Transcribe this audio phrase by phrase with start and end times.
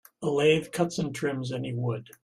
[0.23, 2.09] A lathe cuts and trims any wood.